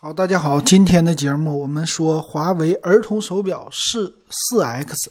[0.00, 5.10] 好，大家好，今天的节目我们说华为儿童手表四四 X，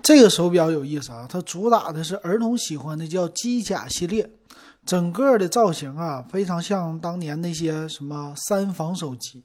[0.00, 4.30] 这个手表有意思啊，它主打的是儿童喜欢的叫机甲系列，
[4.86, 9.42] 整个的造型啊非常像当年那些什么三防手机，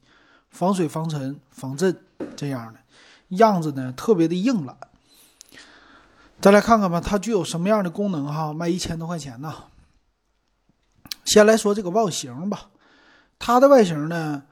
[0.52, 2.00] 防水、防尘、防震
[2.36, 2.80] 这样的
[3.30, 4.78] 样子呢，特别的硬朗。
[6.40, 8.54] 再来看看吧，它具有什么样的功能哈？
[8.54, 9.52] 卖一千多块钱呢。
[11.26, 12.70] 先来说这个外形吧。
[13.40, 14.44] 它的外形呢，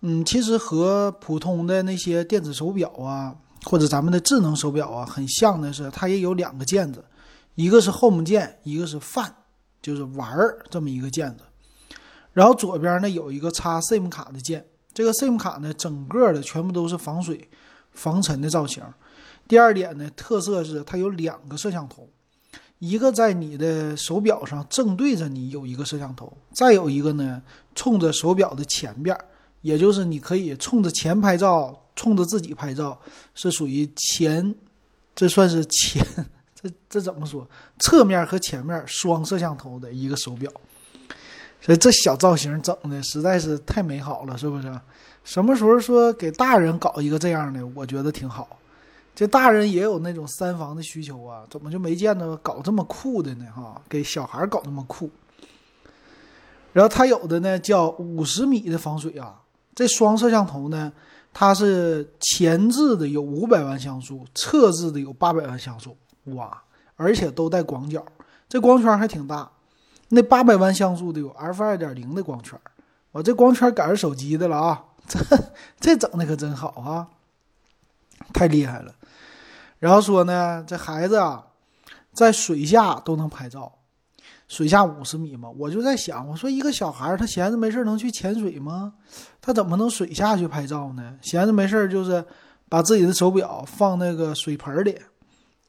[0.00, 7.04] 嗯，其实和普通的那些电子手表啊，或者咱们的智能手表啊，很像的是，它也有两个键子，
[7.54, 9.30] 一个是 Home 键，一个是 Fun，
[9.82, 11.44] 就是玩儿这么一个键子。
[12.32, 17.48] 然后左边呢有一个插 SIM 卡的键，这个 SIM 卡呢整个的全部都是防水、
[17.92, 18.84] 防尘的造型。
[19.48, 22.08] 第二点呢，特色是它有两个摄像头。
[22.78, 27.42] 一个在你的手表上正对着你有一个摄像头，再有一个呢，
[27.74, 29.16] 冲着手表的前边，
[29.62, 32.96] 也就是你可以冲着前拍照，冲着自己拍照，
[33.34, 34.54] 是属于前，
[35.14, 36.04] 这算是前，
[36.54, 37.48] 这这怎么说？
[37.80, 40.48] 侧面和前面双摄像头的一个手表，
[41.60, 44.80] 所以这小造型整的实在是太美好了，是不是？
[45.24, 47.66] 什么时候说给大人搞一个这样的？
[47.74, 48.56] 我觉得挺好。
[49.18, 53.44] 这大人也有那种三防的需求啊，怎么就没见着搞这么酷的呢？
[53.52, 55.10] 哈，给小孩搞那么酷。
[56.72, 59.42] 然后它有的呢叫五十米的防水啊，
[59.74, 60.92] 这双摄像头呢，
[61.34, 65.96] 它是前置的有五百万像素，侧置的有八百万像素，
[66.26, 66.62] 哇，
[66.94, 68.06] 而且都带广角，
[68.48, 69.50] 这光圈还挺大。
[70.10, 72.56] 那八百万像素的有 f 二点零的光圈，
[73.10, 75.18] 我这光圈赶上手机的了啊，这
[75.80, 77.08] 这整的可真好啊，
[78.32, 78.94] 太厉害了。
[79.78, 81.46] 然后说呢，这孩子啊，
[82.12, 83.72] 在水下都能拍照，
[84.48, 88.94] 水下五十米嘛，我就在想，我说一个小孩他闲着没事能去潜水吗？
[89.40, 91.16] 他怎么能水下去拍照呢？
[91.22, 92.24] 闲着没事就是
[92.68, 94.98] 把自己的手表放那个水盆里，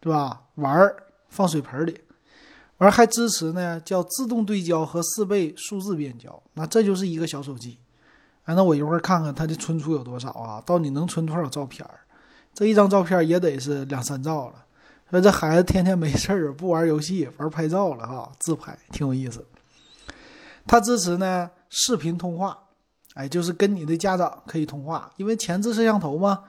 [0.02, 0.41] 是吧？
[0.55, 2.02] 玩儿放水盆里，
[2.80, 7.77] 完还支持呢，叫自动对焦和四倍数字变焦，那这就是一个小手机。
[8.45, 10.59] 哎，那我一会儿看看它的存储有多少啊？
[10.65, 11.99] 到底能存多少照片儿？
[12.54, 14.65] 这一张照片也得是两三兆了，
[15.10, 19.45] 说这孩子天天没事儿不玩游戏，玩拍照了哈，自拍挺有意思。
[20.67, 22.58] 它支持呢视频通话，
[23.14, 26.43] 哎，就是跟你的家长可以通话，因为前置摄像头嘛，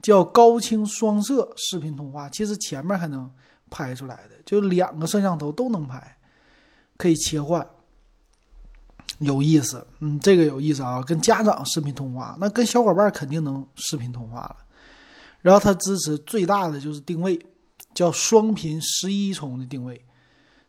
[0.00, 3.30] 叫高清双摄视频通话，其实前面还能
[3.68, 6.16] 拍出来的，就两个摄像头都能拍，
[6.96, 7.66] 可以切换，
[9.18, 9.86] 有意思。
[9.98, 14.56] 嗯，这个有意思啊，跟家长视频通话，那跟小伙伴肯定能视频通话了。
[15.46, 17.38] 然后它支持最大的就是定位，
[17.94, 20.04] 叫双频十一重的定位。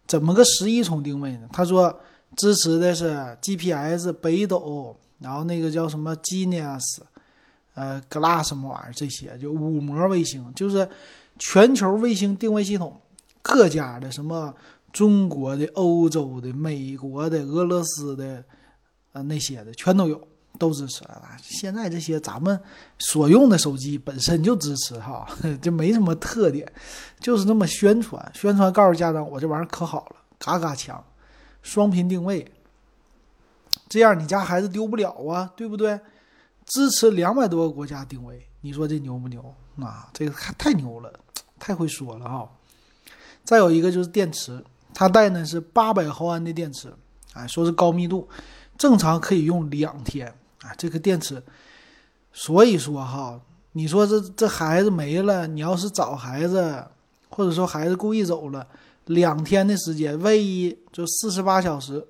[0.06, 1.50] 怎么个十一重定位呢？
[1.52, 2.00] 他说
[2.36, 3.10] 支持的是
[3.42, 7.00] GPS、北斗，然后那个叫什么 Genius，
[7.74, 10.88] 呃，Glass 什么玩意儿这些，就五模卫星，就是
[11.40, 13.02] 全球卫星定位系统，
[13.42, 14.54] 各家的什么
[14.94, 18.44] 中国的、欧洲的、美国的、俄罗斯的，
[19.14, 20.28] 呃那些的全都有。
[20.58, 21.38] 都支持啊！
[21.42, 22.60] 现在这些咱们
[23.00, 25.28] 所用的手机本身就支持哈，
[25.62, 26.72] 就没什么特点，
[27.20, 31.04] 就是那么宣传，宣传告诉家长我这玩意儿可好了，嘎嘎强，
[31.62, 32.50] 双频定位，
[33.88, 36.00] 这样你家孩子丢不了啊，对不对？
[36.66, 39.54] 支持两百多个国家定位，你说这牛不牛？
[39.80, 41.14] 啊，这个太牛了，
[41.60, 42.50] 太会说了哈。
[43.44, 44.62] 再有一个就是电池，
[44.94, 46.94] 它带呢是八百毫安的电池，
[47.34, 48.28] 哎，说是高密度，
[48.78, 50.34] 正常可以用两天。
[50.62, 51.44] 啊，这个电池，
[52.34, 53.40] 所以说哈，
[53.74, 56.84] 你说这这孩子没了，你要是找孩子，
[57.30, 58.68] 或者说孩子故意走了，
[59.06, 62.08] 两天的时间，万一就四十八小时，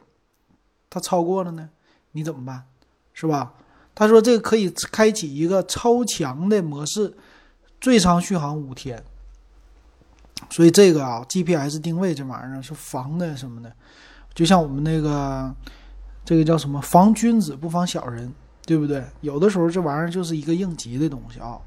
[0.90, 1.70] 他超过了呢，
[2.14, 2.64] 你怎么办？
[3.14, 3.54] 是吧？
[3.94, 7.14] 他说这个可以开启一个超强的模式，
[7.82, 9.04] 最长续航五天。
[10.50, 13.74] 所以这个啊，GPS 定位这玩意儿是防的什么的，
[14.34, 15.54] 就像我们那个。
[16.28, 16.82] 这个叫什么？
[16.82, 18.30] 防君子不防小人，
[18.66, 19.02] 对不对？
[19.22, 21.58] 有的时候这玩意儿就是一个应急的东西啊。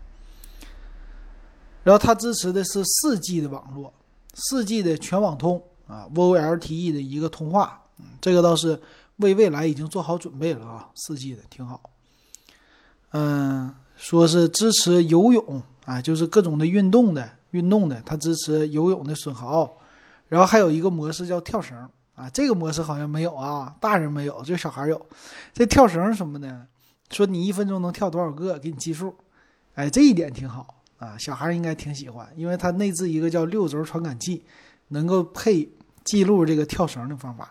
[1.82, 3.90] 然后它支持的是四 G 的网络，
[4.34, 7.82] 四 G 的全网通啊，VoLTE 的一个通话，
[8.20, 8.78] 这个倒是
[9.16, 10.90] 为未来已经做好准备了啊。
[10.94, 11.80] 四 G 的挺好。
[13.12, 19.78] 嗯，说是支持游泳啊，就是各种的运动的运动的，它支持游泳的损耗。
[20.28, 21.88] 然后还有一个模式叫跳绳。
[22.20, 25.06] 啊，这个模式好像没有啊，大人没有，就小孩有。
[25.54, 26.66] 这跳绳什么的，
[27.10, 29.14] 说你一分钟能跳多少个，给你计数。
[29.74, 34.44] 哎，这一点挺好啊，小孩应该挺喜欢，因为它内置一个叫六轴传感器，
[34.88, 35.66] 能够配
[36.04, 37.50] 记录这个跳绳的方法。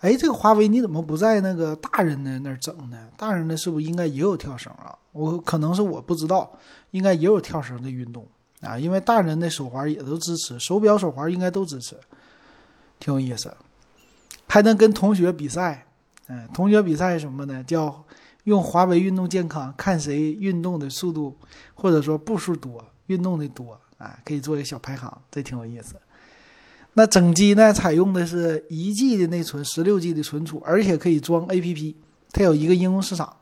[0.00, 3.08] 哎，这个华为你怎么不在那个大人的那儿整呢？
[3.18, 4.96] 大人的是不是应该也有跳绳啊？
[5.12, 6.50] 我可能是我不知道，
[6.92, 8.26] 应该也有跳绳的运动
[8.60, 11.96] 啊，因为大人的手环也都支持，手表手环应该都支持，
[12.98, 13.54] 挺有意思。
[14.56, 15.86] 还能跟同学比赛，
[16.28, 17.62] 嗯，同学比赛什么呢？
[17.64, 18.02] 叫
[18.44, 21.36] 用华为运动健康看谁运动的速度
[21.74, 25.96] 或者说步数多，运动的多啊，可以做一个小排行，这挺有意思。
[26.94, 31.94] 那整机呢，采用的是一 G 的内存，十六 G 的存储，而且可以装 APP。
[32.32, 33.36] 它有一个应用市场，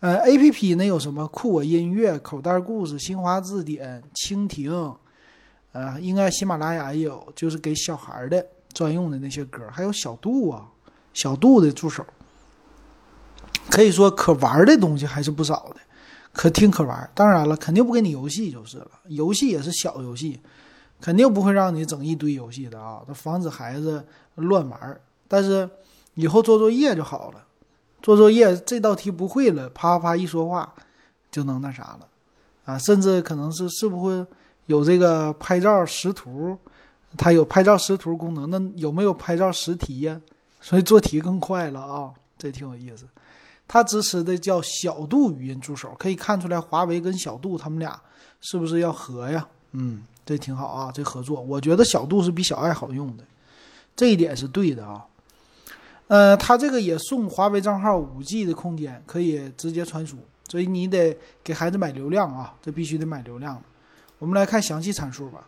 [0.00, 4.96] 呃，APP 呢有什么酷我音乐、口袋故事、新华字典、蜻蜓，
[5.72, 10.68] 呃，应该喜马拉雅也有，就是给小孩的专用的那些歌，还有小度啊，
[11.14, 12.04] 小度的助手。
[13.70, 15.76] 可以说可玩的东西还是不少的，
[16.30, 17.10] 可听可玩。
[17.14, 20.38] 当然了，肯定不给你游戏就是了，游戏也是小游戏。
[21.00, 25.00] 肯定不会让你整一堆游戏的啊，它防止孩子乱玩。
[25.26, 25.68] 但是
[26.12, 27.42] 以后做作业就好了，
[28.02, 30.74] 做作业这道题不会了，啪啪一说话
[31.30, 32.06] 就能那啥了
[32.66, 34.26] 啊，甚至可能是是不是
[34.66, 36.58] 有这个拍照识图，
[37.16, 40.20] 它有拍照识图功能，那有没有拍照识题呀？
[40.60, 43.06] 所以做题更快了啊，这挺有意思。
[43.68, 48.00] 它支持的叫小度语音助手，可以看出来华为跟小度他们俩
[48.40, 49.46] 是不是要合呀？
[49.72, 50.02] 嗯。
[50.26, 53.22] 这挺好啊，这合作，我觉得小度是比小爱好用的，
[53.94, 55.06] 这一点是对的啊。
[56.08, 60.16] 呃，它这个也送华为账号五 G 的空间，可以直接传输，
[60.48, 63.62] 所以你得给孩子买流量啊，这必须得买流量。
[64.18, 65.46] 我们来看详细参数吧。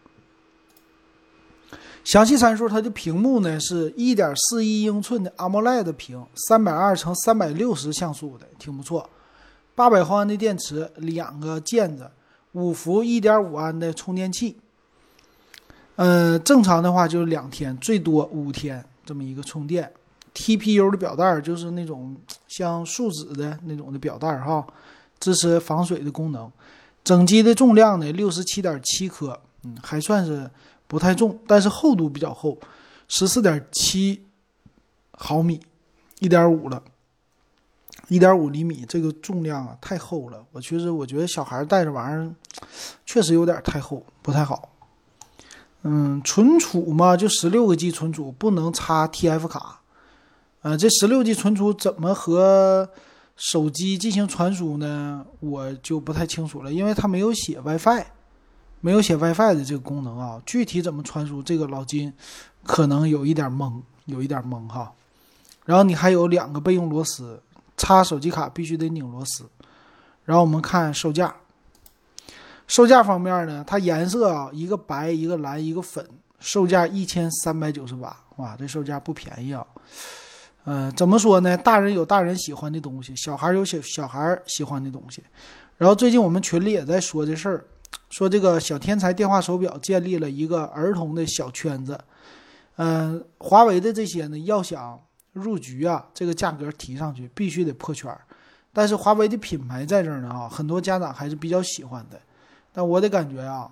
[2.05, 9.09] 详细参数，它的屏幕呢是一点四一英寸的 AMOLED 屏，三百二乘三百六十像素的，挺不错。
[9.75, 12.11] 八百毫安的电池，两个键子，
[12.53, 14.56] 五伏一点五安的充电器。
[15.97, 19.93] 呃，正常的话就是两天，最多五天这么一个充电。
[20.35, 22.17] TPU 的表带就是那种
[22.47, 24.65] 像树脂的那种的表带哈，
[25.19, 26.50] 支持防水的功能。
[27.03, 30.49] 整机的重量呢，六十七点七克，嗯，还算是
[30.88, 32.58] 不太重，但是厚度比较厚，
[33.06, 34.26] 十四点七
[35.12, 35.61] 毫米，
[36.19, 36.82] 一点五了，
[38.08, 40.44] 一点五厘米，这个重量啊太厚了。
[40.50, 42.35] 我确实我觉得小孩带着玩意儿，
[43.06, 44.70] 确实有点太厚，不太好。
[45.82, 49.81] 嗯，存储嘛，就十六个 G 存储，不能插 TF 卡。
[50.62, 52.91] 呃，这十六 G 存储怎么和
[53.37, 55.25] 手机进行传输呢？
[55.38, 58.05] 我就不太清楚了，因为它没有写 WiFi，
[58.80, 60.40] 没有写 WiFi 的这个功能啊。
[60.46, 62.12] 具体怎么传输，这个老金
[62.64, 64.92] 可能有一点懵，有一点懵哈。
[65.64, 67.42] 然后你还有两个备用螺丝，
[67.76, 69.44] 插手机卡必须得拧螺丝。
[70.25, 71.34] 然后我们看售价。
[72.66, 76.06] 售价方面呢，它颜色啊，一个白，一个蓝，一个粉，
[76.38, 79.66] 售价一千三百九十八，哇，这售价不便宜啊。
[80.64, 81.56] 呃，怎么说呢？
[81.56, 85.24] 大人有大人喜欢的东西，小孩有小小孩喜欢的东西。
[85.78, 87.64] 然后最近我们群里也在说这事儿，
[88.11, 91.99] 说这个小天才电话手表建立了一个儿童的小圈子。
[92.76, 95.00] 嗯，华为的这些呢，要想
[95.32, 98.17] 入局啊，这个价格提上去，必须得破圈。
[98.73, 102.20] 但是华为的品牌在这儿呢，啊，很多家长还是比较喜欢的。
[102.73, 103.69] 但我的感觉啊，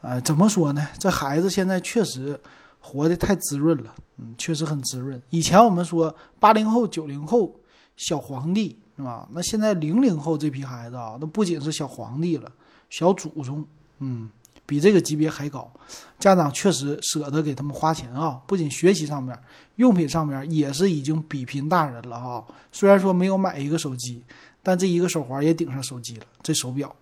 [0.00, 0.88] 呃，怎么说呢？
[0.98, 2.38] 这孩子现在确实
[2.80, 5.22] 活得太滋润了，嗯，确实很滋润。
[5.30, 7.54] 以前我们说八零后、九零后
[7.96, 9.28] 小皇帝是吧？
[9.30, 12.50] 那现在零零后这批孩子啊，那不仅是小皇帝了，
[12.90, 13.64] 小祖宗，
[13.98, 14.28] 嗯，
[14.64, 15.70] 比这个级别还高。
[16.18, 19.38] 家长确实舍得给他们花钱啊，不仅学习上面、
[19.76, 22.44] 用品上面也是已经比拼大人了哈。
[22.72, 24.22] 虽然说没有买一个手机，
[24.62, 26.94] 但这一个手环也顶上手机了，这手表。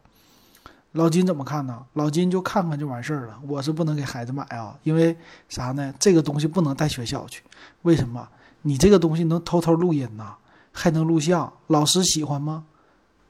[0.92, 1.84] 老金怎么看呢？
[1.94, 3.40] 老金就看看就完事儿了。
[3.48, 5.16] 我是不能给孩子买啊，因为
[5.48, 5.92] 啥呢？
[5.98, 7.42] 这个东西不能带学校去。
[7.82, 8.28] 为什么？
[8.62, 10.36] 你这个东西能偷偷录音呐，
[10.70, 12.64] 还能录像，老师喜欢吗？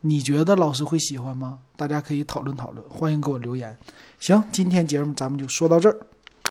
[0.06, 1.60] 你觉得老师会喜欢吗？
[1.78, 3.74] 大家可以讨论讨论，欢迎给我留言。
[4.18, 5.98] 行，今天节目咱们就说到这儿。